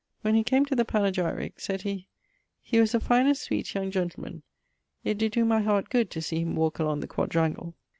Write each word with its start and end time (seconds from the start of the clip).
When 0.23 0.33
he 0.33 0.43
came 0.43 0.65
to 0.65 0.73
the 0.75 0.83
panegyrique, 0.83 1.59
sayd 1.61 1.83
he, 1.83 2.07
'He 2.59 2.79
was 2.79 2.93
the 2.93 2.99
finest, 2.99 3.43
swet 3.43 3.75
young 3.75 3.91
gentleman; 3.91 4.41
it 5.03 5.19
did 5.19 5.33
doe 5.33 5.45
my 5.45 5.61
heart 5.61 5.91
good 5.91 6.09
to 6.09 6.23
see 6.23 6.41
him 6.41 6.55
walke 6.55 6.79
along 6.79 7.01
the 7.01 7.07
quadrangle. 7.07 7.75